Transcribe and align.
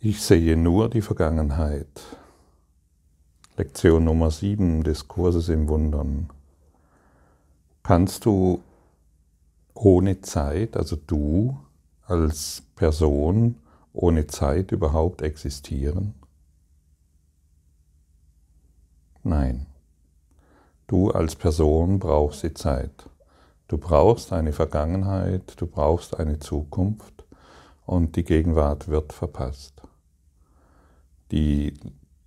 Ich 0.00 0.22
sehe 0.22 0.56
nur 0.56 0.88
die 0.88 1.00
Vergangenheit. 1.00 1.88
Lektion 3.56 4.04
Nummer 4.04 4.30
7 4.30 4.84
des 4.84 5.08
Kurses 5.08 5.48
im 5.48 5.68
Wundern. 5.68 6.30
Kannst 7.82 8.24
du 8.24 8.62
ohne 9.74 10.20
Zeit, 10.20 10.76
also 10.76 10.94
du 10.94 11.58
als 12.06 12.62
Person 12.76 13.56
ohne 13.92 14.28
Zeit 14.28 14.70
überhaupt 14.70 15.20
existieren? 15.20 16.14
Nein. 19.24 19.66
Du 20.86 21.10
als 21.10 21.34
Person 21.34 21.98
brauchst 21.98 22.44
die 22.44 22.54
Zeit. 22.54 23.10
Du 23.66 23.78
brauchst 23.78 24.32
eine 24.32 24.52
Vergangenheit, 24.52 25.60
du 25.60 25.66
brauchst 25.66 26.20
eine 26.20 26.38
Zukunft 26.38 27.17
und 27.88 28.16
die 28.16 28.24
Gegenwart 28.24 28.88
wird 28.88 29.14
verpasst. 29.14 29.80
Die, 31.32 31.72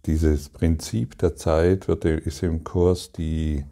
dieses 0.07 0.49
Prinzip 0.49 1.19
der 1.19 1.35
Zeit 1.35 1.87
wird, 1.87 2.03
ist 2.05 2.41
im 2.41 2.63
Kurs 2.63 3.11
die, 3.11 3.63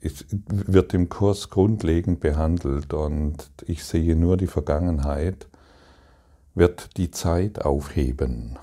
ist, 0.00 0.26
wird 0.48 0.92
im 0.92 1.08
Kurs 1.08 1.48
grundlegend 1.48 2.20
behandelt 2.20 2.92
und 2.92 3.50
ich 3.66 3.84
sehe 3.84 4.16
nur 4.16 4.36
die 4.36 4.46
Vergangenheit, 4.46 5.48
wird 6.54 6.98
die 6.98 7.10
Zeit 7.10 7.64
aufheben. 7.64 8.58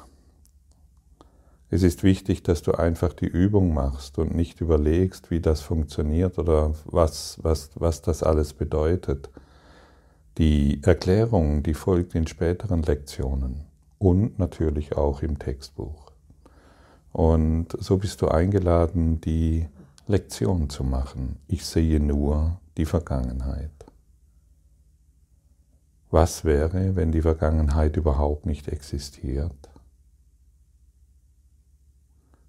Es 1.71 1.81
ist 1.81 2.03
wichtig, 2.03 2.43
dass 2.43 2.61
du 2.61 2.73
einfach 2.73 3.13
die 3.13 3.27
Übung 3.27 3.73
machst 3.73 4.19
und 4.19 4.35
nicht 4.35 4.61
überlegst, 4.61 5.31
wie 5.31 5.39
das 5.39 5.61
funktioniert 5.61 6.37
oder 6.37 6.75
was, 6.85 7.39
was, 7.41 7.71
was 7.73 8.03
das 8.03 8.21
alles 8.21 8.53
bedeutet. 8.53 9.31
Die 10.39 10.81
Erklärung, 10.83 11.63
die 11.63 11.73
folgt 11.73 12.15
in 12.15 12.25
späteren 12.25 12.81
Lektionen 12.81 13.65
und 13.97 14.39
natürlich 14.39 14.95
auch 14.95 15.21
im 15.21 15.37
Textbuch. 15.37 16.13
Und 17.11 17.67
so 17.77 17.97
bist 17.97 18.21
du 18.21 18.29
eingeladen, 18.29 19.19
die 19.19 19.67
Lektion 20.07 20.69
zu 20.69 20.85
machen. 20.85 21.39
Ich 21.49 21.65
sehe 21.65 21.99
nur 21.99 22.61
die 22.77 22.85
Vergangenheit. 22.85 23.69
Was 26.09 26.45
wäre, 26.45 26.95
wenn 26.95 27.11
die 27.11 27.21
Vergangenheit 27.21 27.97
überhaupt 27.97 28.45
nicht 28.45 28.69
existiert, 28.69 29.69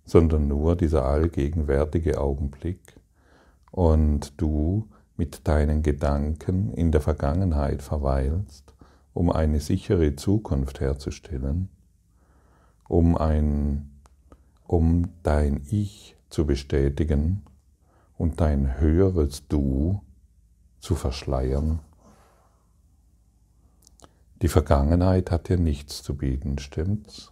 sondern 0.05 0.47
nur 0.47 0.77
dieser 0.77 1.07
allgegenwärtige 1.07 2.21
Augenblick 2.21 3.01
und 3.73 4.41
du 4.41 4.89
mit 5.21 5.47
deinen 5.47 5.83
Gedanken 5.83 6.73
in 6.73 6.93
der 6.93 7.03
Vergangenheit 7.03 7.83
verweilst 7.83 8.71
um 9.13 9.31
eine 9.31 9.61
sichere 9.61 10.17
Zukunft 10.17 10.81
herzustellen, 10.81 11.69
um, 12.89 13.19
ein, 13.19 14.01
um 14.67 15.11
dein 15.23 15.61
Ich 15.69 16.17
zu 16.31 16.47
bestätigen 16.47 17.43
und 18.17 18.41
dein 18.41 18.81
höheres 18.81 19.47
Du 19.47 20.01
zu 20.79 20.95
verschleiern. 20.95 21.81
Die 24.41 24.49
Vergangenheit 24.49 25.31
hat 25.31 25.51
dir 25.51 25.59
nichts 25.59 26.03
zu 26.03 26.17
bieten, 26.17 26.59
stimmt's? 26.59 27.31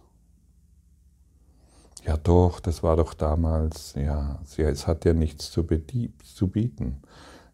Ja 2.05 2.17
doch, 2.17 2.59
das 2.59 2.83
war 2.83 2.95
doch 2.97 3.15
damals, 3.15 3.95
ja, 3.95 4.39
es 4.57 4.85
hat 4.85 5.05
dir 5.05 5.15
nichts 5.15 5.49
zu, 5.49 5.65
zu 6.23 6.47
bieten. 6.47 7.01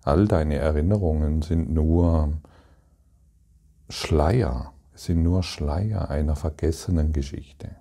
All 0.06 0.28
deine 0.28 0.58
Erinnerungen 0.58 1.42
sind 1.42 1.72
nur 1.72 2.38
Schleier, 3.90 4.72
sind 4.94 5.24
nur 5.24 5.42
Schleier 5.42 6.12
einer 6.12 6.36
vergessenen 6.36 7.12
Geschichte. 7.12 7.76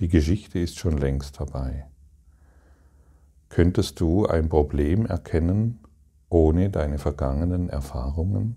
Die 0.00 0.08
Geschichte 0.08 0.58
ist 0.58 0.78
schon 0.78 0.96
längst 0.96 1.36
vorbei. 1.36 1.86
Könntest 3.50 4.00
du 4.00 4.24
ein 4.24 4.48
Problem 4.48 5.04
erkennen 5.04 5.78
ohne 6.30 6.70
deine 6.70 6.96
vergangenen 6.96 7.68
Erfahrungen? 7.68 8.56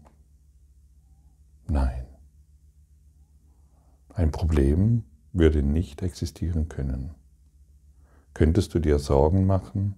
Nein. 1.67 2.05
Ein 4.13 4.31
Problem 4.31 5.03
würde 5.33 5.63
nicht 5.63 6.01
existieren 6.01 6.69
können. 6.69 7.13
Könntest 8.33 8.73
du 8.73 8.79
dir 8.79 8.99
Sorgen 8.99 9.45
machen 9.45 9.95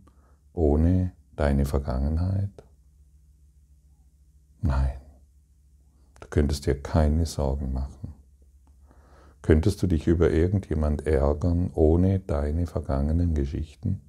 ohne 0.53 1.13
deine 1.35 1.65
Vergangenheit? 1.65 2.51
Nein 4.61 5.01
könntest 6.31 6.65
dir 6.65 6.81
keine 6.81 7.27
Sorgen 7.27 7.71
machen. 7.73 8.15
Könntest 9.43 9.83
du 9.83 9.87
dich 9.87 10.07
über 10.07 10.31
irgendjemand 10.31 11.05
ärgern 11.05 11.69
ohne 11.75 12.19
deine 12.19 12.65
vergangenen 12.65 13.35
Geschichten? 13.35 14.01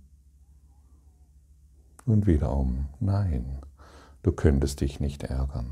Und 2.06 2.26
wiederum, 2.26 2.88
nein, 3.00 3.58
du 4.22 4.32
könntest 4.32 4.80
dich 4.80 5.00
nicht 5.00 5.24
ärgern. 5.24 5.70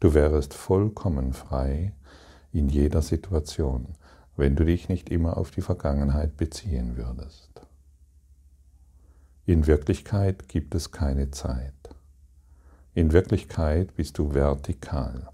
Du 0.00 0.14
wärest 0.14 0.54
vollkommen 0.54 1.32
frei 1.32 1.92
in 2.52 2.68
jeder 2.68 3.02
Situation, 3.02 3.94
wenn 4.36 4.56
du 4.56 4.64
dich 4.64 4.88
nicht 4.88 5.10
immer 5.10 5.36
auf 5.36 5.50
die 5.50 5.60
Vergangenheit 5.60 6.36
beziehen 6.36 6.96
würdest. 6.96 7.49
In 9.46 9.66
Wirklichkeit 9.66 10.48
gibt 10.48 10.74
es 10.74 10.92
keine 10.92 11.30
Zeit. 11.30 11.72
In 12.94 13.12
Wirklichkeit 13.12 13.94
bist 13.94 14.18
du 14.18 14.34
vertikal. 14.34 15.28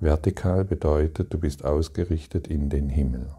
Vertikal 0.00 0.64
bedeutet, 0.64 1.32
du 1.32 1.38
bist 1.38 1.64
ausgerichtet 1.64 2.48
in 2.48 2.70
den 2.70 2.88
Himmel. 2.88 3.30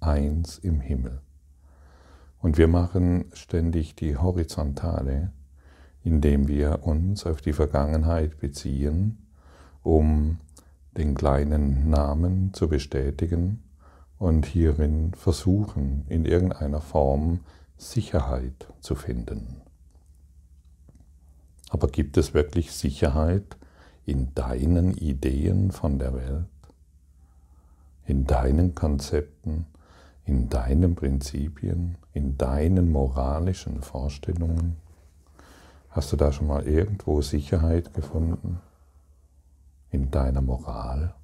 Eins 0.00 0.58
im 0.58 0.80
Himmel. 0.80 1.20
Und 2.40 2.58
wir 2.58 2.68
machen 2.68 3.26
ständig 3.32 3.96
die 3.96 4.16
Horizontale, 4.16 5.32
indem 6.04 6.48
wir 6.48 6.84
uns 6.84 7.24
auf 7.24 7.40
die 7.40 7.52
Vergangenheit 7.52 8.38
beziehen, 8.38 9.26
um 9.82 10.38
den 10.96 11.14
kleinen 11.14 11.88
Namen 11.90 12.52
zu 12.52 12.68
bestätigen 12.68 13.62
und 14.18 14.46
hierin 14.46 15.12
versuchen, 15.14 16.04
in 16.08 16.24
irgendeiner 16.24 16.80
Form 16.80 17.40
Sicherheit 17.76 18.72
zu 18.80 18.94
finden. 18.94 19.60
Aber 21.70 21.88
gibt 21.88 22.16
es 22.16 22.32
wirklich 22.32 22.72
Sicherheit 22.72 23.56
in 24.04 24.34
deinen 24.34 24.94
Ideen 24.94 25.72
von 25.72 25.98
der 25.98 26.14
Welt, 26.14 26.46
in 28.06 28.24
deinen 28.24 28.74
Konzepten, 28.74 29.66
in 30.24 30.48
deinen 30.48 30.94
Prinzipien, 30.94 31.98
in 32.12 32.38
deinen 32.38 32.90
moralischen 32.90 33.82
Vorstellungen? 33.82 34.76
Hast 35.90 36.12
du 36.12 36.16
da 36.16 36.32
schon 36.32 36.46
mal 36.46 36.66
irgendwo 36.66 37.20
Sicherheit 37.20 37.92
gefunden? 37.94 38.60
In 39.90 40.10
deiner 40.10 40.42
Moral? 40.42 41.14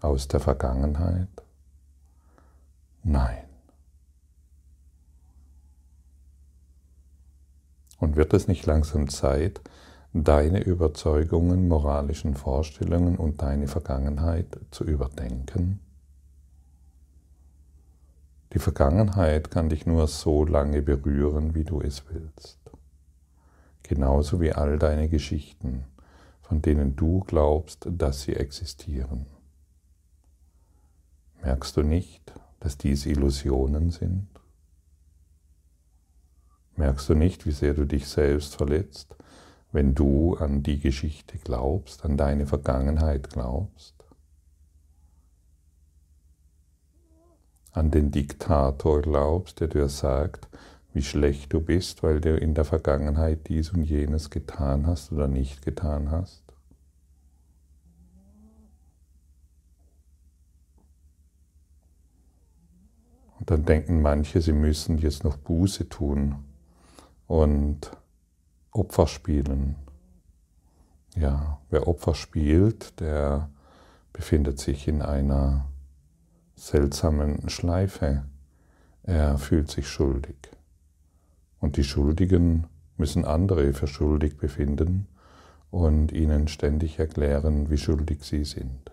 Aus 0.00 0.28
der 0.28 0.40
Vergangenheit? 0.40 1.28
Nein. 3.02 3.44
Und 7.98 8.16
wird 8.16 8.32
es 8.32 8.48
nicht 8.48 8.64
langsam 8.66 9.08
Zeit, 9.08 9.60
deine 10.12 10.62
Überzeugungen, 10.62 11.68
moralischen 11.68 12.34
Vorstellungen 12.34 13.16
und 13.16 13.42
deine 13.42 13.66
Vergangenheit 13.66 14.58
zu 14.70 14.84
überdenken? 14.84 15.80
Die 18.52 18.58
Vergangenheit 18.58 19.50
kann 19.50 19.68
dich 19.68 19.84
nur 19.84 20.06
so 20.06 20.44
lange 20.44 20.80
berühren, 20.80 21.54
wie 21.54 21.64
du 21.64 21.80
es 21.82 22.04
willst. 22.08 22.58
Genauso 23.82 24.40
wie 24.40 24.52
all 24.52 24.78
deine 24.78 25.08
Geschichten, 25.08 25.84
von 26.40 26.62
denen 26.62 26.96
du 26.96 27.20
glaubst, 27.20 27.86
dass 27.90 28.22
sie 28.22 28.36
existieren. 28.36 29.26
Merkst 31.42 31.76
du 31.76 31.82
nicht, 31.82 32.32
dass 32.60 32.78
dies 32.78 33.06
Illusionen 33.06 33.90
sind? 33.90 34.28
Merkst 36.76 37.08
du 37.08 37.14
nicht, 37.14 37.44
wie 37.44 37.52
sehr 37.52 37.74
du 37.74 37.84
dich 37.84 38.06
selbst 38.06 38.56
verletzt, 38.56 39.16
wenn 39.72 39.94
du 39.94 40.36
an 40.36 40.62
die 40.62 40.78
Geschichte 40.78 41.38
glaubst, 41.38 42.04
an 42.04 42.16
deine 42.16 42.46
Vergangenheit 42.46 43.30
glaubst? 43.30 43.94
An 47.72 47.90
den 47.90 48.10
Diktator 48.10 49.02
glaubst, 49.02 49.60
der 49.60 49.68
dir 49.68 49.88
sagt, 49.88 50.48
wie 50.94 51.02
schlecht 51.02 51.52
du 51.52 51.60
bist, 51.60 52.02
weil 52.02 52.20
du 52.20 52.36
in 52.36 52.54
der 52.54 52.64
Vergangenheit 52.64 53.48
dies 53.48 53.70
und 53.70 53.84
jenes 53.84 54.30
getan 54.30 54.86
hast 54.86 55.12
oder 55.12 55.28
nicht 55.28 55.62
getan 55.62 56.10
hast? 56.10 56.47
Dann 63.50 63.64
denken 63.64 64.02
manche, 64.02 64.42
sie 64.42 64.52
müssen 64.52 64.98
jetzt 64.98 65.24
noch 65.24 65.38
Buße 65.38 65.88
tun 65.88 66.36
und 67.26 67.90
Opfer 68.72 69.06
spielen. 69.06 69.76
ja, 71.16 71.58
wer 71.70 71.88
Opfer 71.88 72.14
spielt, 72.14 73.00
der 73.00 73.48
befindet 74.12 74.58
sich 74.58 74.86
in 74.86 75.00
einer 75.00 75.64
seltsamen 76.56 77.48
Schleife. 77.48 78.24
Er 79.02 79.38
fühlt 79.38 79.70
sich 79.70 79.88
schuldig. 79.88 80.36
Und 81.58 81.78
die 81.78 81.84
Schuldigen 81.84 82.66
müssen 82.98 83.24
andere 83.24 83.72
für 83.72 83.86
schuldig 83.86 84.36
befinden 84.36 85.08
und 85.70 86.12
ihnen 86.12 86.48
ständig 86.48 86.98
erklären, 86.98 87.70
wie 87.70 87.78
schuldig 87.78 88.24
sie 88.24 88.44
sind. 88.44 88.92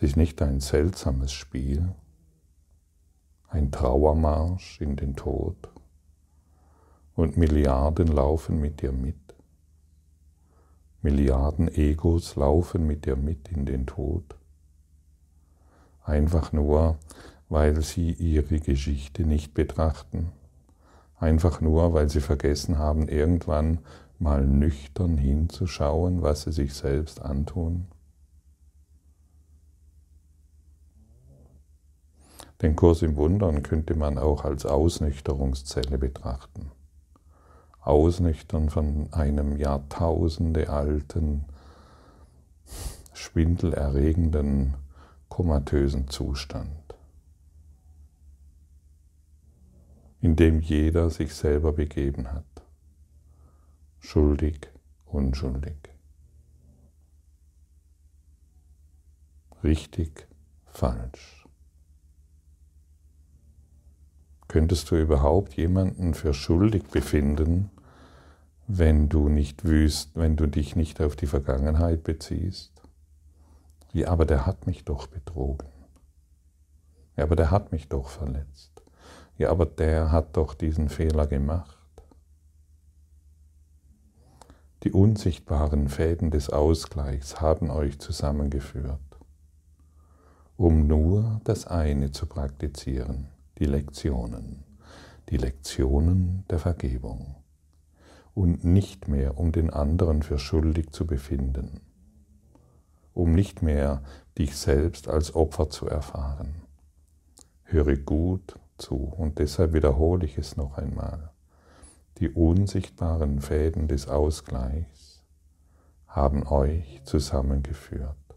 Es 0.00 0.10
ist 0.10 0.16
nicht 0.16 0.40
ein 0.42 0.60
seltsames 0.60 1.32
Spiel, 1.32 1.92
ein 3.48 3.72
Trauermarsch 3.72 4.80
in 4.80 4.94
den 4.94 5.16
Tod 5.16 5.56
und 7.16 7.36
Milliarden 7.36 8.06
laufen 8.06 8.60
mit 8.60 8.80
dir 8.80 8.92
mit. 8.92 9.16
Milliarden 11.02 11.66
Egos 11.66 12.36
laufen 12.36 12.86
mit 12.86 13.06
dir 13.06 13.16
mit 13.16 13.48
in 13.48 13.66
den 13.66 13.86
Tod. 13.86 14.36
Einfach 16.04 16.52
nur, 16.52 16.96
weil 17.48 17.82
sie 17.82 18.12
ihre 18.12 18.60
Geschichte 18.60 19.24
nicht 19.24 19.52
betrachten. 19.52 20.30
Einfach 21.18 21.60
nur, 21.60 21.92
weil 21.92 22.08
sie 22.08 22.20
vergessen 22.20 22.78
haben, 22.78 23.08
irgendwann 23.08 23.80
mal 24.20 24.46
nüchtern 24.46 25.18
hinzuschauen, 25.18 26.22
was 26.22 26.42
sie 26.42 26.52
sich 26.52 26.74
selbst 26.74 27.20
antun. 27.20 27.88
Den 32.60 32.74
Kurs 32.74 33.02
im 33.02 33.14
Wundern 33.14 33.62
könnte 33.62 33.94
man 33.94 34.18
auch 34.18 34.44
als 34.44 34.66
Ausnüchterungszelle 34.66 35.96
betrachten. 35.96 36.72
Ausnüchtern 37.80 38.68
von 38.68 39.12
einem 39.12 39.56
Jahrtausende 39.56 40.68
alten, 40.68 41.44
schwindelerregenden, 43.12 44.74
komatösen 45.28 46.08
Zustand, 46.08 46.96
in 50.20 50.34
dem 50.34 50.60
jeder 50.60 51.10
sich 51.10 51.34
selber 51.34 51.72
begeben 51.72 52.32
hat. 52.32 52.44
Schuldig, 54.00 54.68
unschuldig. 55.06 55.76
Richtig, 59.62 60.26
falsch. 60.66 61.37
Könntest 64.48 64.90
du 64.90 64.96
überhaupt 64.96 65.54
jemanden 65.54 66.14
für 66.14 66.32
schuldig 66.32 66.84
befinden, 66.84 67.70
wenn 68.66 69.10
du 69.10 69.28
nicht 69.28 69.66
wüsst, 69.66 70.12
wenn 70.14 70.36
du 70.36 70.46
dich 70.46 70.74
nicht 70.74 71.02
auf 71.02 71.16
die 71.16 71.26
Vergangenheit 71.26 72.02
beziehst? 72.02 72.72
Wie, 73.92 74.06
aber 74.06 74.24
der 74.24 74.46
hat 74.46 74.66
mich 74.66 74.86
doch 74.86 75.06
betrogen. 75.06 75.68
Ja, 77.16 77.24
aber 77.24 77.36
der 77.36 77.50
hat 77.50 77.72
mich 77.72 77.88
doch 77.88 78.08
verletzt. 78.08 78.82
Ja, 79.36 79.50
aber 79.50 79.66
der 79.66 80.12
hat 80.12 80.36
doch 80.38 80.54
diesen 80.54 80.88
Fehler 80.88 81.26
gemacht. 81.26 81.76
Die 84.84 84.92
unsichtbaren 84.92 85.88
Fäden 85.88 86.30
des 86.30 86.48
Ausgleichs 86.48 87.40
haben 87.40 87.70
euch 87.70 87.98
zusammengeführt, 87.98 89.00
um 90.56 90.86
nur 90.86 91.40
das 91.44 91.66
eine 91.66 92.12
zu 92.12 92.26
praktizieren 92.26 93.28
die 93.58 93.64
Lektionen, 93.64 94.64
die 95.28 95.36
Lektionen 95.36 96.44
der 96.48 96.58
Vergebung 96.58 97.36
und 98.34 98.64
nicht 98.64 99.08
mehr 99.08 99.36
um 99.36 99.50
den 99.50 99.70
anderen 99.70 100.22
für 100.22 100.38
schuldig 100.38 100.90
zu 100.90 101.06
befinden, 101.06 101.80
um 103.14 103.34
nicht 103.34 103.62
mehr 103.62 104.02
dich 104.38 104.56
selbst 104.56 105.08
als 105.08 105.34
Opfer 105.34 105.70
zu 105.70 105.88
erfahren. 105.88 106.62
Höre 107.64 107.96
gut 107.96 108.58
zu 108.78 108.96
und 108.96 109.38
deshalb 109.38 109.72
wiederhole 109.72 110.24
ich 110.24 110.38
es 110.38 110.56
noch 110.56 110.78
einmal. 110.78 111.30
Die 112.18 112.30
unsichtbaren 112.30 113.40
Fäden 113.40 113.88
des 113.88 114.08
Ausgleichs 114.08 115.22
haben 116.06 116.46
euch 116.46 117.02
zusammengeführt 117.04 118.27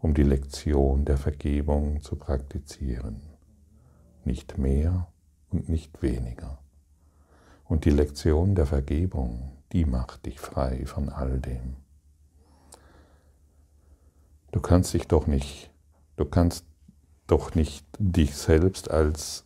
um 0.00 0.14
die 0.14 0.22
Lektion 0.22 1.04
der 1.04 1.16
Vergebung 1.16 2.00
zu 2.02 2.16
praktizieren. 2.16 3.20
Nicht 4.24 4.58
mehr 4.58 5.08
und 5.50 5.68
nicht 5.68 6.02
weniger. 6.02 6.58
Und 7.64 7.84
die 7.84 7.90
Lektion 7.90 8.54
der 8.54 8.66
Vergebung, 8.66 9.52
die 9.72 9.84
macht 9.84 10.26
dich 10.26 10.40
frei 10.40 10.86
von 10.86 11.08
all 11.08 11.40
dem. 11.40 11.76
Du 14.52 14.60
kannst 14.60 14.94
dich 14.94 15.06
doch 15.06 15.26
nicht, 15.26 15.70
du 16.16 16.24
kannst 16.24 16.64
doch 17.26 17.54
nicht 17.54 17.86
dich 17.98 18.34
selbst 18.34 18.90
als 18.90 19.44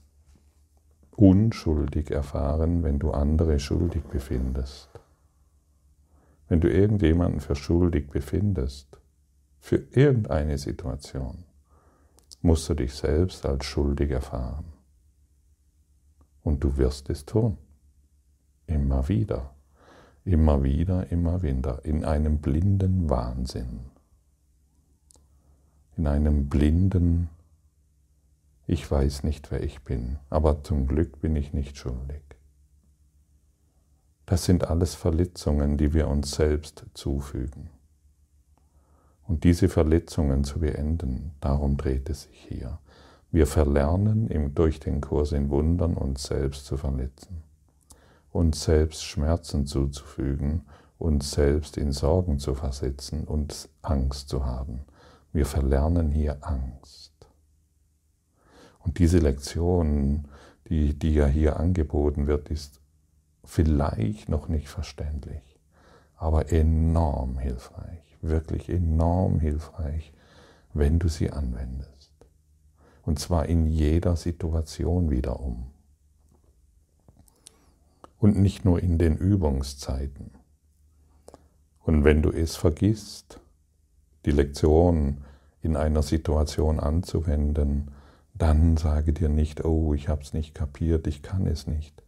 unschuldig 1.16 2.10
erfahren, 2.10 2.82
wenn 2.84 2.98
du 2.98 3.10
andere 3.10 3.58
schuldig 3.58 4.05
befindest. 4.05 4.88
Wenn 6.48 6.60
du 6.60 6.70
irgendjemanden 6.70 7.40
für 7.40 7.56
schuldig 7.56 8.10
befindest, 8.10 9.01
für 9.62 9.76
irgendeine 9.76 10.58
Situation 10.58 11.44
musst 12.42 12.68
du 12.68 12.74
dich 12.74 12.92
selbst 12.94 13.46
als 13.46 13.64
schuldig 13.64 14.10
erfahren. 14.10 14.64
Und 16.42 16.64
du 16.64 16.76
wirst 16.76 17.08
es 17.10 17.24
tun. 17.24 17.56
Immer 18.66 19.08
wieder. 19.08 19.54
Immer 20.24 20.64
wieder, 20.64 21.10
immer 21.12 21.42
wieder. 21.42 21.84
In 21.84 22.04
einem 22.04 22.38
blinden 22.38 23.08
Wahnsinn. 23.08 23.84
In 25.96 26.08
einem 26.08 26.48
blinden, 26.48 27.28
ich 28.66 28.90
weiß 28.90 29.22
nicht, 29.22 29.52
wer 29.52 29.62
ich 29.62 29.82
bin, 29.82 30.18
aber 30.28 30.64
zum 30.64 30.88
Glück 30.88 31.20
bin 31.20 31.36
ich 31.36 31.52
nicht 31.52 31.76
schuldig. 31.78 32.22
Das 34.26 34.44
sind 34.44 34.64
alles 34.64 34.96
Verletzungen, 34.96 35.76
die 35.76 35.94
wir 35.94 36.08
uns 36.08 36.32
selbst 36.32 36.84
zufügen. 36.94 37.70
Und 39.26 39.44
diese 39.44 39.69
Verletzungen 39.69 40.44
zu 40.44 40.60
beenden, 40.60 41.32
darum 41.40 41.76
dreht 41.76 42.10
es 42.10 42.22
sich 42.24 42.46
hier. 42.48 42.78
Wir 43.30 43.46
verlernen 43.46 44.28
durch 44.54 44.78
den 44.80 45.00
Kurs 45.00 45.32
in 45.32 45.48
Wundern 45.48 45.94
uns 45.94 46.24
selbst 46.24 46.66
zu 46.66 46.76
verletzen, 46.76 47.42
uns 48.30 48.64
selbst 48.64 49.04
Schmerzen 49.04 49.66
zuzufügen, 49.66 50.66
uns 50.98 51.30
selbst 51.30 51.78
in 51.78 51.92
Sorgen 51.92 52.38
zu 52.38 52.55
versetzen 52.55 53.24
und 53.24 53.69
Angst 53.81 54.29
zu 54.29 54.44
haben. 54.44 54.81
Wir 55.32 55.46
verlernen 55.46 56.10
hier 56.10 56.36
Angst. 56.43 57.12
Und 58.81 58.98
diese 58.98 59.19
Lektion, 59.19 60.29
die, 60.69 60.98
die 60.98 61.14
ja 61.14 61.26
hier 61.26 61.58
angeboten 61.58 62.26
wird, 62.26 62.50
ist 62.50 62.81
vielleicht 63.44 64.29
noch 64.29 64.48
nicht 64.48 64.69
verständlich, 64.69 65.58
aber 66.17 66.52
enorm 66.52 67.38
hilfreich 67.38 68.11
wirklich 68.22 68.69
enorm 68.69 69.41
hilfreich, 69.41 70.12
wenn 70.72 70.98
du 70.98 71.08
sie 71.08 71.31
anwendest. 71.31 72.12
Und 73.02 73.19
zwar 73.19 73.46
in 73.46 73.67
jeder 73.67 74.17
Situation 74.17 75.10
wiederum. 75.10 75.67
Und 78.19 78.38
nicht 78.38 78.64
nur 78.64 78.81
in 78.81 78.98
den 78.98 79.17
Übungszeiten. 79.17 80.31
Und 81.81 82.05
wenn 82.05 82.22
du 82.22 82.31
es 82.31 82.55
vergisst, 82.55 83.41
die 84.24 84.31
Lektion 84.31 85.19
in 85.60 85.76
einer 85.76 86.02
Situation 86.02 86.79
anzuwenden, 86.79 87.91
dann 88.34 88.76
sage 88.76 89.12
dir 89.12 89.29
nicht, 89.29 89.64
oh, 89.64 89.93
ich 89.94 90.08
habe 90.08 90.22
es 90.22 90.32
nicht 90.32 90.55
kapiert, 90.55 91.06
ich 91.06 91.22
kann 91.22 91.46
es 91.46 91.67
nicht. 91.67 92.02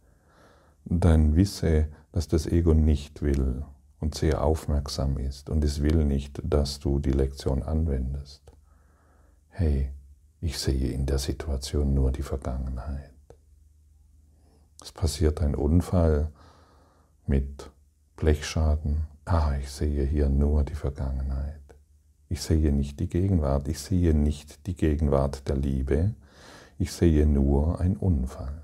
Dann 0.85 1.35
wisse, 1.35 1.87
dass 2.13 2.27
das 2.27 2.47
Ego 2.47 2.73
nicht 2.73 3.21
will, 3.21 3.65
und 3.99 4.15
sehr 4.15 4.43
aufmerksam 4.43 5.17
ist 5.17 5.49
und 5.49 5.63
es 5.63 5.81
will 5.81 6.05
nicht, 6.05 6.41
dass 6.43 6.79
du 6.79 6.99
die 6.99 7.11
Lektion 7.11 7.63
anwendest. 7.63 8.41
Hey, 9.49 9.91
ich 10.41 10.59
sehe 10.59 10.91
in 10.91 11.05
der 11.05 11.17
Situation 11.17 11.93
nur 11.93 12.11
die 12.11 12.21
Vergangenheit. 12.21 13.11
Es 14.81 14.91
passiert 14.91 15.41
ein 15.41 15.55
Unfall 15.55 16.31
mit 17.25 17.71
Blechschaden. 18.17 19.07
Ah, 19.25 19.53
ich 19.59 19.71
sehe 19.71 20.03
hier 20.03 20.29
nur 20.29 20.63
die 20.63 20.75
Vergangenheit. 20.75 21.61
Ich 22.29 22.41
sehe 22.41 22.71
nicht 22.71 22.99
die 22.99 23.07
Gegenwart. 23.07 23.67
Ich 23.67 23.79
sehe 23.79 24.13
nicht 24.13 24.67
die 24.67 24.75
Gegenwart 24.75 25.47
der 25.47 25.55
Liebe. 25.55 26.13
Ich 26.77 26.91
sehe 26.91 27.25
nur 27.25 27.79
ein 27.79 27.97
Unfall. 27.97 28.61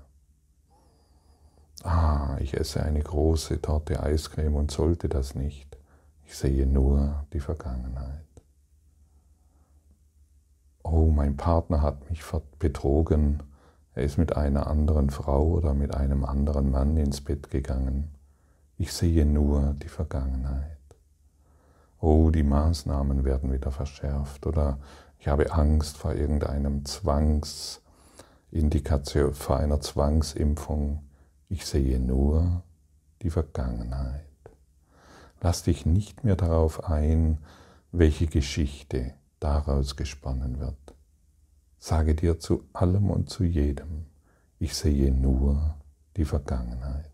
Ah, 1.82 2.31
ich 2.42 2.54
esse 2.54 2.82
eine 2.82 3.00
große 3.00 3.62
Torte 3.62 4.02
Eiscreme 4.02 4.56
und 4.56 4.70
sollte 4.70 5.08
das 5.08 5.34
nicht. 5.34 5.78
Ich 6.24 6.36
sehe 6.36 6.66
nur 6.66 7.24
die 7.32 7.40
Vergangenheit. 7.40 8.26
Oh, 10.82 11.06
mein 11.06 11.36
Partner 11.36 11.82
hat 11.82 12.10
mich 12.10 12.22
betrogen. 12.58 13.42
Er 13.94 14.02
ist 14.02 14.18
mit 14.18 14.36
einer 14.36 14.66
anderen 14.66 15.10
Frau 15.10 15.46
oder 15.46 15.74
mit 15.74 15.94
einem 15.94 16.24
anderen 16.24 16.70
Mann 16.70 16.96
ins 16.96 17.20
Bett 17.20 17.50
gegangen. 17.50 18.10
Ich 18.78 18.92
sehe 18.92 19.24
nur 19.24 19.76
die 19.82 19.88
Vergangenheit. 19.88 20.66
Oh, 22.00 22.30
die 22.30 22.42
Maßnahmen 22.42 23.24
werden 23.24 23.52
wieder 23.52 23.70
verschärft 23.70 24.46
oder 24.46 24.78
ich 25.20 25.28
habe 25.28 25.52
Angst 25.52 25.98
vor 25.98 26.14
irgendeinem 26.14 26.84
Zwangsindikation, 26.84 29.34
vor 29.34 29.58
einer 29.58 29.80
Zwangsimpfung. 29.80 31.04
Ich 31.52 31.66
sehe 31.66 32.00
nur 32.00 32.62
die 33.20 33.28
Vergangenheit. 33.28 34.24
Lass 35.42 35.62
dich 35.62 35.84
nicht 35.84 36.24
mehr 36.24 36.34
darauf 36.34 36.84
ein, 36.84 37.36
welche 37.90 38.26
Geschichte 38.26 39.12
daraus 39.38 39.96
gesponnen 39.96 40.60
wird. 40.60 40.94
Sage 41.78 42.14
dir 42.14 42.38
zu 42.38 42.64
allem 42.72 43.10
und 43.10 43.28
zu 43.28 43.44
jedem, 43.44 44.06
ich 44.60 44.74
sehe 44.74 45.12
nur 45.12 45.76
die 46.16 46.24
Vergangenheit. 46.24 47.10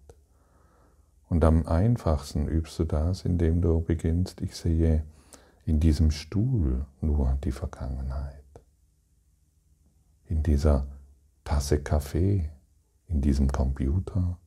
Und 1.29 1.43
am 1.43 1.67
einfachsten 1.67 2.47
übst 2.47 2.79
du 2.79 2.85
das, 2.85 3.25
indem 3.25 3.61
du 3.61 3.81
beginnst, 3.81 4.41
ich 4.41 4.55
sehe 4.55 5.03
in 5.67 5.81
diesem 5.81 6.13
Stuhl 6.13 6.87
nur 7.01 7.37
die 7.43 7.51
Vergangenheit. 7.51 8.45
In 10.27 10.45
dieser 10.45 10.87
Tasse 11.43 11.81
Kaffee, 11.83 12.53
in 13.09 13.21
diesem 13.21 13.51
Computer, 13.51 14.39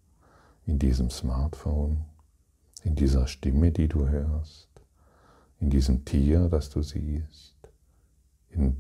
in 0.66 0.80
diesem 0.80 1.10
Smartphone, 1.10 2.06
in 2.84 2.96
dieser 2.96 3.28
Stimme, 3.28 3.72
die 3.72 3.88
du 3.88 4.08
hörst, 4.08 4.70
in 5.60 5.70
diesem 5.70 6.06
Tier, 6.06 6.48
das 6.50 6.70
du 6.70 6.82
siehst, 6.82 7.56
in, 8.50 8.78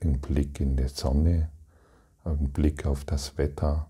in 0.00 0.20
Blick 0.20 0.60
in 0.60 0.76
die 0.76 0.88
Sonne, 0.88 1.50
ein 2.24 2.50
Blick 2.50 2.86
auf 2.86 3.04
das 3.04 3.36
Wetter, 3.36 3.88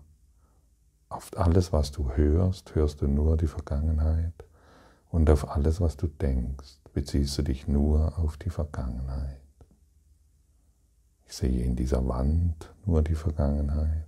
auf 1.09 1.31
alles, 1.37 1.71
was 1.71 1.91
du 1.91 2.11
hörst, 2.15 2.75
hörst 2.75 3.01
du 3.01 3.07
nur 3.07 3.37
die 3.37 3.47
Vergangenheit. 3.47 4.33
Und 5.09 5.29
auf 5.29 5.49
alles, 5.49 5.79
was 5.79 5.95
du 5.95 6.07
denkst, 6.07 6.79
beziehst 6.93 7.37
du 7.37 7.43
dich 7.43 7.67
nur 7.67 8.17
auf 8.19 8.35
die 8.37 8.49
Vergangenheit. 8.49 9.39
Ich 11.27 11.33
sehe 11.33 11.63
in 11.63 11.75
dieser 11.75 12.05
Wand 12.07 12.73
nur 12.85 13.01
die 13.01 13.15
Vergangenheit 13.15 14.07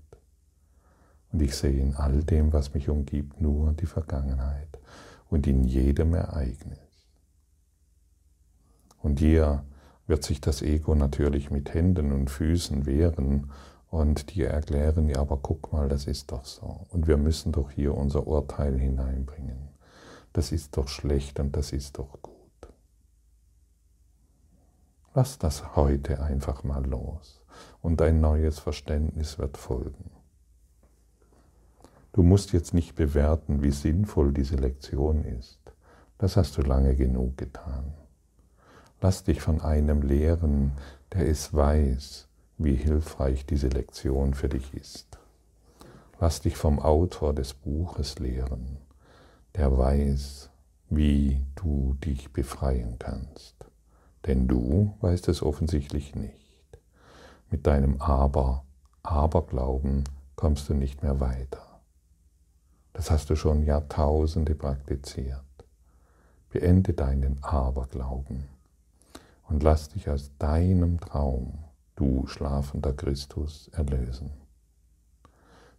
und 1.37 1.43
ich 1.43 1.55
sehe 1.55 1.79
in 1.79 1.93
all 1.95 2.23
dem, 2.23 2.51
was 2.51 2.73
mich 2.73 2.89
umgibt, 2.89 3.39
nur 3.39 3.71
die 3.73 3.85
Vergangenheit 3.85 4.79
und 5.29 5.45
in 5.45 5.65
jedem 5.65 6.15
Ereignis. 6.15 6.79
Und 9.03 9.19
hier 9.19 9.63
wird 10.07 10.23
sich 10.23 10.41
das 10.41 10.63
Ego 10.63 10.95
natürlich 10.95 11.51
mit 11.51 11.75
Händen 11.75 12.11
und 12.11 12.31
Füßen 12.31 12.87
wehren 12.87 13.51
und 13.91 14.33
dir 14.33 14.49
erklären, 14.49 15.09
ja, 15.09 15.19
aber 15.19 15.37
guck 15.37 15.71
mal, 15.71 15.87
das 15.87 16.07
ist 16.07 16.31
doch 16.31 16.43
so. 16.43 16.87
Und 16.89 17.05
wir 17.05 17.17
müssen 17.17 17.51
doch 17.51 17.69
hier 17.69 17.93
unser 17.93 18.25
Urteil 18.25 18.75
hineinbringen. 18.79 19.59
Das 20.33 20.51
ist 20.51 20.75
doch 20.75 20.87
schlecht 20.87 21.39
und 21.39 21.55
das 21.55 21.71
ist 21.71 21.99
doch 21.99 22.19
gut. 22.23 22.33
Lass 25.13 25.37
das 25.37 25.75
heute 25.75 26.19
einfach 26.19 26.63
mal 26.63 26.83
los 26.83 27.43
und 27.83 28.01
ein 28.01 28.21
neues 28.21 28.57
Verständnis 28.57 29.37
wird 29.37 29.55
folgen. 29.55 30.16
Du 32.17 32.23
musst 32.23 32.51
jetzt 32.51 32.73
nicht 32.73 32.95
bewerten, 32.95 33.61
wie 33.61 33.69
sinnvoll 33.69 34.33
diese 34.33 34.55
Lektion 34.55 35.23
ist. 35.23 35.59
Das 36.17 36.35
hast 36.35 36.57
du 36.57 36.63
lange 36.63 36.95
genug 36.95 37.37
getan. 37.37 37.93
Lass 38.99 39.23
dich 39.23 39.39
von 39.39 39.61
einem 39.61 40.01
lehren, 40.01 40.71
der 41.13 41.29
es 41.29 41.53
weiß, 41.53 42.27
wie 42.57 42.73
hilfreich 42.73 43.45
diese 43.45 43.67
Lektion 43.67 44.33
für 44.33 44.49
dich 44.49 44.73
ist. 44.73 45.19
Lass 46.19 46.41
dich 46.41 46.57
vom 46.57 46.79
Autor 46.79 47.35
des 47.35 47.53
Buches 47.53 48.17
lehren, 48.17 48.79
der 49.53 49.77
weiß, 49.77 50.49
wie 50.89 51.45
du 51.53 51.97
dich 52.03 52.33
befreien 52.33 52.95
kannst. 52.97 53.63
Denn 54.25 54.47
du 54.47 54.97
weißt 55.01 55.27
es 55.27 55.43
offensichtlich 55.43 56.15
nicht. 56.15 56.79
Mit 57.51 57.67
deinem 57.67 58.01
Aber, 58.01 58.63
Aberglauben 59.03 60.03
kommst 60.35 60.67
du 60.67 60.73
nicht 60.73 61.03
mehr 61.03 61.19
weiter. 61.19 61.66
Das 62.97 63.11
hast 63.11 63.29
du 63.29 63.35
schon 63.35 63.61
Jahrtausende 63.61 64.55
praktiziert. 64.55 65.43
Beende 66.49 66.93
deinen 66.93 67.37
Aberglauben 67.43 68.45
und 69.47 69.61
lass 69.61 69.89
dich 69.89 70.09
aus 70.09 70.31
deinem 70.39 70.99
Traum 70.99 71.59
du 71.95 72.25
schlafender 72.25 72.93
Christus, 72.93 73.67
erlösen. 73.69 74.31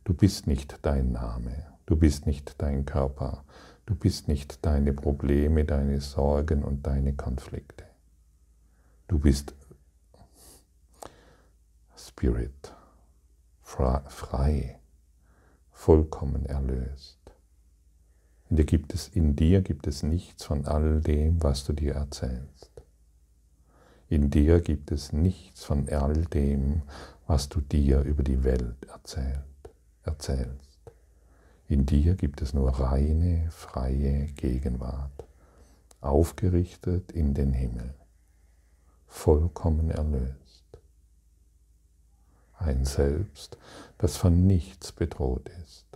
Du 0.05 0.15
bist 0.15 0.47
nicht 0.47 0.79
dein 0.83 1.11
Name, 1.11 1.67
du 1.87 1.97
bist 1.97 2.25
nicht 2.25 2.55
dein 2.63 2.87
Körper, 2.87 3.43
du 3.85 3.97
bist 3.97 4.29
nicht 4.29 4.65
deine 4.65 4.93
Probleme, 4.93 5.65
deine 5.65 6.01
Sorgen 6.01 6.63
und 6.63 6.87
deine 6.87 7.15
Konflikte. 7.15 7.85
Du 9.09 9.19
bist 9.19 9.57
Spirit, 11.97 12.73
frei, 13.63 14.79
vollkommen 15.79 16.45
erlöst. 16.45 17.21
In 18.51 18.57
dir 18.57 18.65
gibt 18.65 18.93
es, 18.95 19.07
in 19.07 19.37
dir 19.37 19.63
gibt 19.63 19.87
es 19.87 20.03
nichts 20.03 20.45
von 20.45 20.67
all 20.67 21.01
dem, 21.01 21.41
was 21.41 21.65
du 21.65 21.73
dir 21.73 21.95
erzählst. 21.95 22.73
In 24.09 24.29
dir 24.29 24.61
gibt 24.61 24.91
es 24.91 25.13
nichts 25.13 25.65
von 25.65 25.89
all 25.89 26.25
dem, 26.25 26.83
was 27.29 27.49
du 27.49 27.61
dir 27.61 28.03
über 28.03 28.25
die 28.25 28.43
Welt 28.43 28.87
erzählt, 28.89 29.45
erzählst. 30.03 30.81
In 31.69 31.87
dir 31.87 32.17
gibt 32.17 32.43
es 32.43 32.55
nur 32.55 32.71
reine, 32.71 33.49
freie 33.53 34.27
Gegenwart, 34.33 35.27
aufgerichtet 36.01 37.13
in 37.13 37.35
den 37.35 37.53
Himmel, 37.53 37.95
vollkommen 39.07 39.91
erlöst. 39.91 40.48
Ein 42.59 42.85
Selbst, 42.85 43.57
das 43.99 44.17
von 44.17 44.47
nichts 44.47 44.93
bedroht 44.93 45.49
ist, 45.65 45.87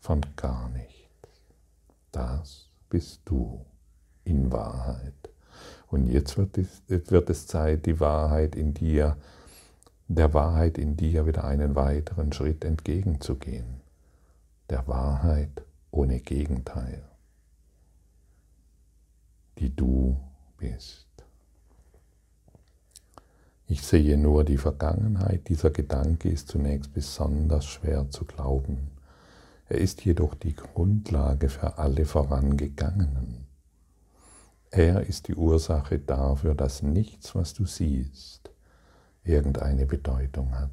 von 0.00 0.22
gar 0.36 0.68
nichts. 0.70 0.98
Das 2.10 2.68
bist 2.88 3.20
du 3.26 3.64
in 4.24 4.50
Wahrheit. 4.50 5.14
Und 5.88 6.06
jetzt 6.08 6.38
wird 6.38 6.56
es, 6.56 6.82
wird 6.88 7.28
es 7.30 7.46
Zeit, 7.46 7.86
die 7.86 8.00
Wahrheit 8.00 8.56
in 8.56 8.74
dir, 8.74 9.16
der 10.08 10.32
Wahrheit 10.32 10.78
in 10.78 10.96
dir 10.96 11.26
wieder 11.26 11.44
einen 11.44 11.74
weiteren 11.74 12.32
Schritt 12.32 12.64
entgegenzugehen. 12.64 13.80
Der 14.70 14.86
Wahrheit 14.88 15.62
ohne 15.90 16.20
Gegenteil, 16.20 17.02
die 19.58 19.74
du 19.74 20.18
bist. 20.56 21.09
Ich 23.70 23.82
sehe 23.82 24.18
nur 24.18 24.42
die 24.42 24.56
Vergangenheit. 24.56 25.48
Dieser 25.48 25.70
Gedanke 25.70 26.28
ist 26.28 26.48
zunächst 26.48 26.92
besonders 26.92 27.66
schwer 27.66 28.10
zu 28.10 28.24
glauben. 28.24 28.90
Er 29.68 29.78
ist 29.78 30.04
jedoch 30.04 30.34
die 30.34 30.56
Grundlage 30.56 31.48
für 31.48 31.78
alle 31.78 32.04
vorangegangenen. 32.04 33.46
Er 34.72 35.06
ist 35.06 35.28
die 35.28 35.36
Ursache 35.36 36.00
dafür, 36.00 36.56
dass 36.56 36.82
nichts, 36.82 37.36
was 37.36 37.54
du 37.54 37.64
siehst, 37.64 38.50
irgendeine 39.22 39.86
Bedeutung 39.86 40.58
hat. 40.58 40.70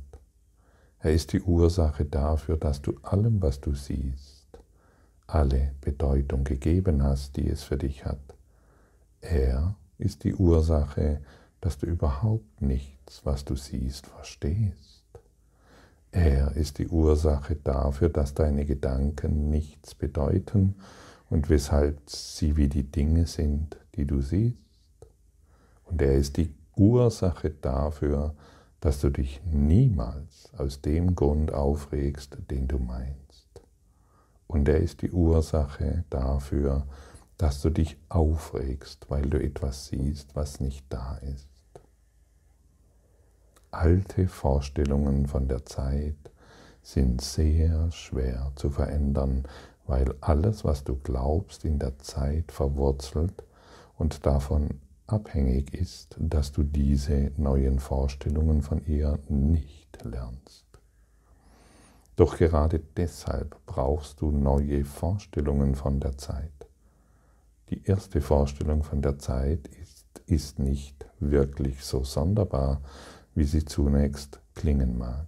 Er 0.97 1.13
ist 1.13 1.33
die 1.33 1.41
Ursache 1.41 2.03
dafür, 2.03 2.57
dass 2.57 2.81
du 2.81 2.95
allem, 3.03 3.43
was 3.43 3.61
du 3.61 3.75
siehst, 3.75 4.47
alle 5.27 5.75
Bedeutung 5.81 6.43
gegeben 6.43 7.03
hast, 7.03 7.37
die 7.37 7.47
es 7.47 7.61
für 7.61 7.77
dich 7.77 8.05
hat. 8.05 8.35
Er 9.21 9.75
ist 9.99 10.23
die 10.23 10.33
Ursache, 10.33 11.21
dass 11.61 11.77
du 11.77 11.85
überhaupt 11.85 12.61
nichts, 12.61 13.25
was 13.25 13.45
du 13.45 13.55
siehst, 13.55 14.07
verstehst. 14.07 15.03
Er 16.11 16.55
ist 16.55 16.77
die 16.79 16.87
Ursache 16.87 17.55
dafür, 17.55 18.09
dass 18.09 18.33
deine 18.33 18.65
Gedanken 18.65 19.49
nichts 19.49 19.93
bedeuten 19.93 20.75
und 21.29 21.49
weshalb 21.49 22.09
sie 22.09 22.55
wie 22.55 22.69
die 22.69 22.89
Dinge 22.89 23.27
sind, 23.27 23.77
die 23.95 24.05
du 24.05 24.21
siehst. 24.21 24.57
Und 25.85 26.01
er 26.01 26.15
ist 26.15 26.37
die 26.37 26.53
Ursache 26.75 27.49
dafür, 27.49 28.35
dass 28.79 29.01
du 29.01 29.09
dich 29.09 29.41
niemals 29.51 30.51
aus 30.57 30.81
dem 30.81 31.15
Grund 31.15 31.51
aufregst, 31.51 32.37
den 32.49 32.67
du 32.67 32.77
meinst. 32.77 33.47
Und 34.47 34.69
er 34.69 34.79
ist 34.79 35.01
die 35.01 35.11
Ursache 35.11 36.05
dafür, 36.09 36.87
dass 37.37 37.61
du 37.61 37.69
dich 37.69 37.97
aufregst, 38.09 39.09
weil 39.09 39.29
du 39.29 39.41
etwas 39.41 39.87
siehst, 39.87 40.35
was 40.35 40.59
nicht 40.59 40.85
da 40.89 41.17
ist. 41.17 41.46
Alte 43.77 44.27
Vorstellungen 44.27 45.27
von 45.27 45.47
der 45.47 45.63
Zeit 45.63 46.31
sind 46.81 47.21
sehr 47.21 47.91
schwer 47.91 48.51
zu 48.55 48.71
verändern, 48.71 49.43
weil 49.85 50.15
alles, 50.19 50.65
was 50.65 50.83
du 50.83 50.95
glaubst, 50.95 51.63
in 51.63 51.77
der 51.77 51.99
Zeit 51.99 52.51
verwurzelt 52.51 53.43
und 53.99 54.25
davon 54.25 54.81
abhängig 55.05 55.75
ist, 55.75 56.15
dass 56.19 56.51
du 56.51 56.63
diese 56.63 57.31
neuen 57.37 57.77
Vorstellungen 57.77 58.63
von 58.63 58.83
ihr 58.87 59.19
nicht 59.29 60.03
lernst. 60.03 60.65
Doch 62.15 62.35
gerade 62.37 62.79
deshalb 62.79 63.63
brauchst 63.67 64.21
du 64.21 64.31
neue 64.31 64.85
Vorstellungen 64.85 65.75
von 65.75 65.99
der 65.99 66.17
Zeit. 66.17 66.51
die 67.69 67.83
erste 67.83 68.21
Vorstellung 68.21 68.81
von 68.81 69.01
der 69.01 69.19
Zeit 69.19 69.67
ist, 69.67 70.05
ist 70.25 70.57
nicht 70.57 71.05
wirklich 71.19 71.83
so 71.83 72.03
sonderbar, 72.03 72.81
wie 73.37 73.43
sie 73.43 73.63
zunächst 73.63 74.39
klingen 74.55 74.97
mag. 74.97 75.27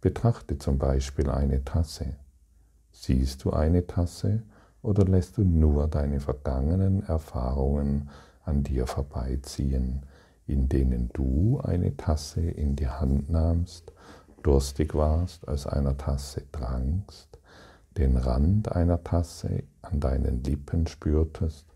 Betrachte 0.00 0.58
zum 0.58 0.76
Beispiel 0.76 1.30
eine 1.30 1.64
Tasse. 1.64 2.16
Siehst 2.90 3.44
du 3.44 3.52
eine 3.52 3.86
Tasse 3.86 4.42
oder 4.82 5.04
lässt 5.04 5.36
du 5.36 5.44
nur 5.44 5.86
deine 5.86 6.18
vergangenen 6.18 7.04
Erfahrungen 7.06 8.10
an 8.44 8.64
dir 8.64 8.88
vorbeiziehen, 8.88 10.02
in 10.48 10.68
denen 10.68 11.10
du 11.12 11.60
eine 11.62 11.96
Tasse 11.96 12.40
in 12.40 12.74
die 12.74 12.88
Hand 12.88 13.30
nahmst, 13.30 13.92
durstig 14.42 14.96
warst, 14.96 15.46
aus 15.46 15.68
einer 15.68 15.96
Tasse 15.96 16.42
trankst, 16.50 17.38
den 17.96 18.16
Rand 18.16 18.72
einer 18.72 19.04
Tasse 19.04 19.62
an 19.80 20.00
deinen 20.00 20.42
Lippen 20.42 20.88
spürtest, 20.88 21.66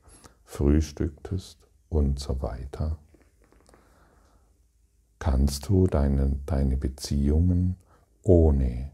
frühstücktest 0.44 1.56
und 1.88 2.18
so 2.18 2.42
weiter? 2.42 2.98
Kannst 5.30 5.68
du 5.68 5.86
deine, 5.86 6.36
deine 6.46 6.78
Beziehungen 6.78 7.76
ohne 8.22 8.92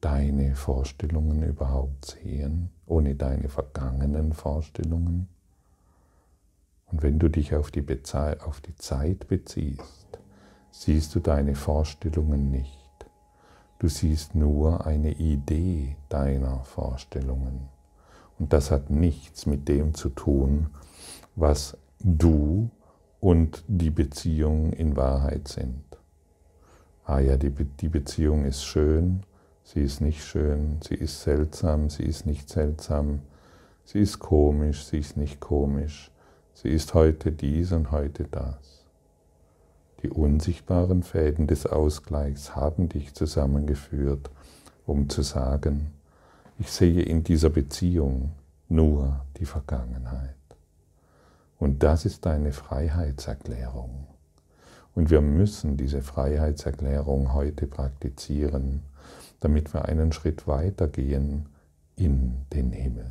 deine 0.00 0.56
Vorstellungen 0.56 1.44
überhaupt 1.44 2.04
sehen, 2.04 2.70
ohne 2.84 3.14
deine 3.14 3.48
vergangenen 3.48 4.32
Vorstellungen? 4.32 5.28
Und 6.86 7.04
wenn 7.04 7.20
du 7.20 7.28
dich 7.28 7.54
auf 7.54 7.70
die, 7.70 7.80
Beze 7.80 8.38
auf 8.44 8.60
die 8.60 8.74
Zeit 8.74 9.28
beziehst, 9.28 10.18
siehst 10.72 11.14
du 11.14 11.20
deine 11.20 11.54
Vorstellungen 11.54 12.50
nicht. 12.50 13.06
Du 13.78 13.86
siehst 13.86 14.34
nur 14.34 14.84
eine 14.84 15.12
Idee 15.12 15.96
deiner 16.08 16.64
Vorstellungen. 16.64 17.68
Und 18.36 18.52
das 18.52 18.72
hat 18.72 18.90
nichts 18.90 19.46
mit 19.46 19.68
dem 19.68 19.94
zu 19.94 20.08
tun, 20.08 20.70
was 21.36 21.78
du 22.00 22.68
und 23.22 23.62
die 23.68 23.90
Beziehung 23.90 24.72
in 24.72 24.96
Wahrheit 24.96 25.46
sind. 25.46 25.84
Ah 27.04 27.20
ja, 27.20 27.36
die, 27.36 27.50
Be 27.50 27.66
die 27.80 27.88
Beziehung 27.88 28.44
ist 28.44 28.64
schön, 28.64 29.22
sie 29.62 29.80
ist 29.80 30.00
nicht 30.00 30.24
schön, 30.24 30.80
sie 30.82 30.96
ist 30.96 31.22
seltsam, 31.22 31.88
sie 31.88 32.02
ist 32.02 32.26
nicht 32.26 32.48
seltsam, 32.48 33.20
sie 33.84 34.00
ist 34.00 34.18
komisch, 34.18 34.84
sie 34.84 34.98
ist 34.98 35.16
nicht 35.16 35.38
komisch, 35.38 36.10
sie 36.52 36.70
ist 36.70 36.94
heute 36.94 37.30
dies 37.30 37.70
und 37.70 37.92
heute 37.92 38.24
das. 38.24 38.84
Die 40.02 40.10
unsichtbaren 40.10 41.04
Fäden 41.04 41.46
des 41.46 41.64
Ausgleichs 41.64 42.56
haben 42.56 42.88
dich 42.88 43.14
zusammengeführt, 43.14 44.30
um 44.84 45.08
zu 45.08 45.22
sagen, 45.22 45.92
ich 46.58 46.72
sehe 46.72 47.02
in 47.02 47.22
dieser 47.22 47.50
Beziehung 47.50 48.32
nur 48.68 49.24
die 49.38 49.46
Vergangenheit. 49.46 50.41
Und 51.62 51.84
das 51.84 52.04
ist 52.04 52.26
deine 52.26 52.50
Freiheitserklärung. 52.50 54.08
Und 54.96 55.10
wir 55.10 55.20
müssen 55.20 55.76
diese 55.76 56.02
Freiheitserklärung 56.02 57.34
heute 57.34 57.68
praktizieren, 57.68 58.82
damit 59.38 59.72
wir 59.72 59.84
einen 59.84 60.10
Schritt 60.10 60.48
weitergehen 60.48 61.46
in 61.94 62.46
den 62.52 62.72
Himmel. 62.72 63.10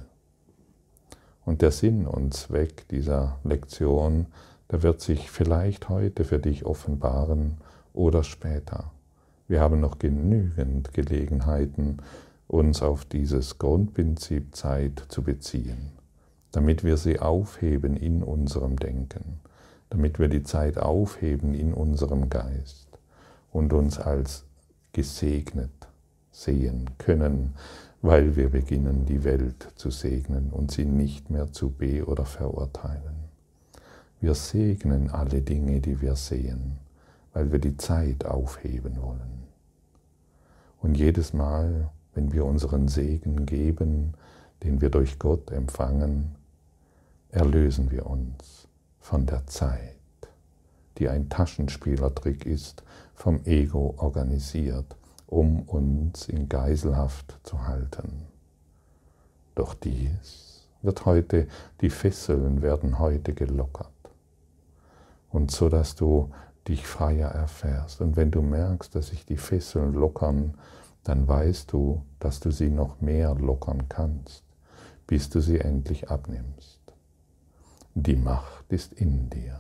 Und 1.46 1.62
der 1.62 1.72
Sinn 1.72 2.06
und 2.06 2.34
Zweck 2.34 2.90
dieser 2.90 3.40
Lektion, 3.46 4.26
der 4.70 4.84
wird 4.84 5.00
sich 5.00 5.32
vielleicht 5.32 5.88
heute 5.88 6.26
für 6.26 6.40
dich 6.40 6.66
offenbaren 6.66 7.56
oder 7.94 8.22
später. 8.22 8.92
Wir 9.48 9.62
haben 9.62 9.80
noch 9.80 9.98
genügend 9.98 10.94
Gelegenheiten, 10.94 12.00
uns 12.50 12.82
auf 12.82 13.06
dieses 13.06 13.60
Grundprinzip 13.60 14.54
Zeit 14.54 15.06
zu 15.08 15.24
beziehen 15.24 16.01
damit 16.52 16.84
wir 16.84 16.98
sie 16.98 17.20
aufheben 17.20 17.96
in 17.96 18.24
unserem 18.24 18.78
Denken, 18.78 19.40
damit 19.90 20.20
wir 20.20 20.28
die 20.28 20.44
Zeit 20.44 20.78
aufheben 20.78 21.54
in 21.54 21.74
unserem 21.74 22.30
Geist 22.30 22.88
und 23.52 23.74
uns 23.74 24.00
als 24.00 24.46
gesegnet 24.94 25.72
sehen 26.32 26.90
können, 26.98 27.54
weil 28.02 28.36
wir 28.36 28.50
beginnen, 28.50 29.06
die 29.06 29.24
Welt 29.24 29.68
zu 29.76 29.92
segnen 29.92 30.50
und 30.50 30.72
sie 30.72 30.86
nicht 30.86 31.30
mehr 31.30 31.52
zu 31.52 31.70
be- 31.70 32.06
oder 32.06 32.26
verurteilen. 32.26 33.16
Wir 34.20 34.34
segnen 34.34 35.10
alle 35.10 35.42
Dinge, 35.42 35.82
die 35.82 36.02
wir 36.02 36.16
sehen, 36.16 36.78
weil 37.34 37.52
wir 37.52 37.60
die 37.60 37.78
Zeit 37.78 38.26
aufheben 38.26 39.02
wollen. 39.02 39.44
Und 40.82 40.98
jedes 40.98 41.34
Mal, 41.34 41.90
wenn 42.16 42.34
wir 42.34 42.46
unseren 42.46 42.88
Segen 42.88 43.46
geben, 43.46 44.14
den 44.64 44.82
wir 44.82 44.90
durch 44.90 45.20
Gott 45.20 45.52
empfangen, 45.52 46.36
erlösen 47.32 47.92
wir 47.92 48.06
uns 48.06 48.68
von 49.00 49.26
der 49.26 49.48
Zeit, 49.48 49.96
die 50.98 51.10
ein 51.10 51.30
Taschenspielertrick 51.30 52.46
ist, 52.46 52.84
vom 53.14 53.44
Ego 53.46 53.96
organisiert, 53.98 54.96
um 55.28 55.62
uns 55.64 56.28
in 56.28 56.50
Geiselhaft 56.50 57.40
zu 57.44 57.66
halten. 57.66 58.28
Doch 59.56 59.74
dies 59.74 60.68
wird 60.82 61.06
heute, 61.06 61.48
die 61.80 61.90
Fesseln 61.90 62.62
werden 62.62 63.00
heute 63.00 63.34
gelockert. 63.34 63.88
Und 65.30 65.52
so 65.52 65.70
dass 65.70 65.96
du 65.96 66.32
dich 66.68 66.86
freier 66.86 67.30
erfährst. 67.30 68.02
Und 68.02 68.18
wenn 68.18 68.32
du 68.32 68.42
merkst, 68.42 68.94
dass 68.94 69.08
sich 69.08 69.26
die 69.26 69.38
Fesseln 69.38 69.94
lockern, 69.94 70.56
dann 71.04 71.28
weißt 71.28 71.72
du, 71.72 72.04
dass 72.20 72.40
du 72.40 72.52
sie 72.52 72.70
noch 72.70 73.02
mehr 73.02 73.34
lockern 73.36 73.90
kannst, 73.90 74.44
bis 75.08 75.30
du 75.30 75.40
sie 75.40 75.60
endlich 75.60 76.10
abnimmst. 76.10 76.81
Die 77.96 78.16
Macht 78.16 78.72
ist 78.72 78.94
in 78.94 79.30
dir. 79.30 79.60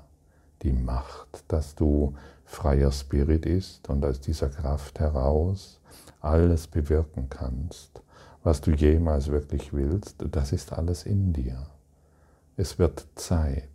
Die 0.61 0.71
Macht, 0.71 1.43
dass 1.49 1.75
du 1.75 2.15
freier 2.45 2.91
Spirit 2.93 3.45
ist 3.45 3.89
und 3.89 4.05
aus 4.05 4.21
dieser 4.21 4.47
Kraft 4.47 5.01
heraus 5.01 5.81
alles 6.21 6.67
bewirken 6.67 7.27
kannst, 7.29 8.01
was 8.41 8.61
du 8.61 8.71
jemals 8.71 9.27
wirklich 9.27 9.73
willst, 9.73 10.23
das 10.31 10.53
ist 10.53 10.71
alles 10.71 11.03
in 11.03 11.33
dir. 11.33 11.67
Es 12.55 12.79
wird 12.79 13.05
Zeit, 13.15 13.67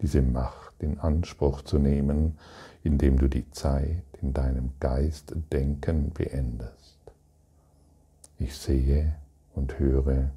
diese 0.00 0.22
Macht 0.22 0.74
in 0.78 1.00
Anspruch 1.00 1.62
zu 1.62 1.80
nehmen, 1.80 2.38
indem 2.84 3.18
du 3.18 3.28
die 3.28 3.50
Zeit 3.50 4.04
in 4.22 4.32
deinem 4.32 4.74
Geist 4.78 5.34
denken 5.52 6.10
beendest. 6.10 7.00
Ich 8.38 8.56
sehe 8.56 9.16
und 9.54 9.80
höre 9.80 10.30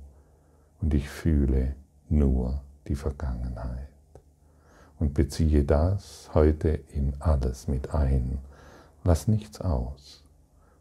und 0.81 0.95
ich 0.95 1.09
fühle 1.09 1.75
nur 2.09 2.61
die 2.87 2.95
Vergangenheit. 2.95 3.89
Und 4.99 5.13
beziehe 5.13 5.63
das 5.63 6.29
heute 6.33 6.69
in 6.69 7.13
alles 7.19 7.67
mit 7.67 7.93
ein. 7.93 8.39
Lass 9.03 9.27
nichts 9.27 9.61
aus 9.61 10.23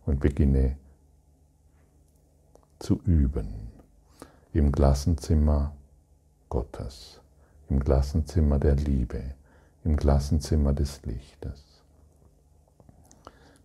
und 0.06 0.20
beginne 0.20 0.76
zu 2.78 3.00
üben 3.04 3.48
im 4.52 4.72
Klassenzimmer 4.72 5.74
Gottes, 6.48 7.20
im 7.68 7.84
Klassenzimmer 7.84 8.58
der 8.58 8.76
Liebe, 8.76 9.22
im 9.84 9.96
Klassenzimmer 9.96 10.72
des 10.72 11.02
Lichtes. 11.04 11.62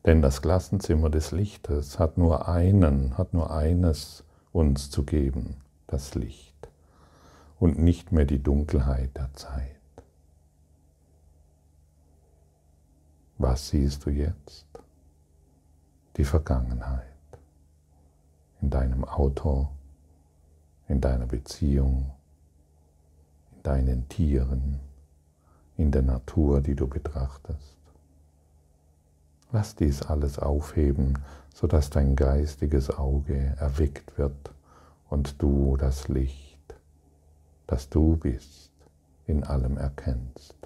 Denn 0.06 0.22
das 0.22 0.42
Klassenzimmer 0.42 1.10
des 1.10 1.32
Lichtes 1.32 1.98
hat 1.98 2.18
nur 2.18 2.50
einen, 2.50 3.18
hat 3.18 3.34
nur 3.34 3.52
eines 3.52 4.24
uns 4.52 4.90
zu 4.90 5.04
geben, 5.04 5.58
das 5.88 6.16
Licht 6.16 6.51
und 7.62 7.78
nicht 7.78 8.12
mehr 8.12 8.26
die 8.26 8.42
Dunkelheit 8.42 9.16
der 9.16 9.32
Zeit. 9.36 9.76
Was 13.38 13.70
siehst 13.70 14.04
du 14.04 14.10
jetzt? 14.10 14.66
Die 16.18 16.24
Vergangenheit. 16.24 17.06
In 18.62 18.72
deinem 18.72 19.06
Auto, 19.06 19.70
in 20.88 21.02
deiner 21.02 21.28
Beziehung, 21.28 22.10
in 23.52 23.62
deinen 23.62 24.10
Tieren, 24.10 24.80
in 25.78 25.92
der 25.92 26.02
Natur, 26.02 26.62
die 26.62 26.76
du 26.76 26.88
betrachtest. 26.88 27.78
Lass 29.52 29.76
dies 29.76 30.02
alles 30.02 30.40
aufheben, 30.40 31.20
sodass 31.54 31.92
dein 31.92 32.16
geistiges 32.16 32.90
Auge 32.90 33.56
erweckt 33.60 34.18
wird 34.18 34.52
und 35.12 35.40
du 35.40 35.78
das 35.78 36.08
Licht 36.08 36.51
dass 37.72 37.88
du 37.88 38.18
bist, 38.18 38.70
in 39.28 39.46
allem 39.46 39.78
erkennst, 39.78 40.58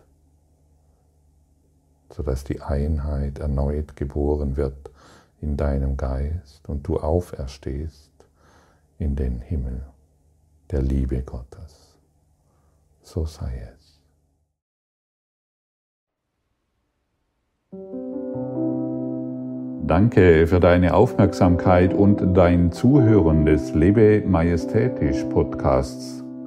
sodass 2.09 2.43
die 2.43 2.61
Einheit 2.61 3.37
erneut 3.37 3.95
geboren 3.95 4.57
wird 4.57 4.89
in 5.39 5.55
deinem 5.55 5.97
Geist 5.97 6.67
und 6.67 6.87
du 6.87 6.97
auferstehst 6.97 8.11
in 8.97 9.15
den 9.15 9.39
Himmel 9.39 9.85
der 10.71 10.81
Liebe 10.81 11.21
Gottes. 11.21 11.95
So 13.03 13.27
sei 13.27 13.69
es. 13.71 14.01
Danke 19.85 20.47
für 20.47 20.59
deine 20.59 20.95
Aufmerksamkeit 20.95 21.93
und 21.93 22.35
dein 22.35 22.71
Zuhören 22.71 23.45
des 23.45 23.75
Lebe 23.75 24.23
Majestätisch 24.25 25.23
Podcasts 25.25 26.24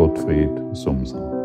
Gottfried 0.00 0.72
Sumser. 0.72 1.39